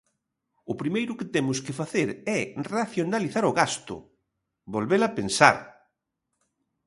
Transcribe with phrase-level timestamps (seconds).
[0.71, 2.39] O primeiro que temos que facer é
[2.73, 3.95] racionalizar o gasto,
[4.73, 5.57] volvela pensar.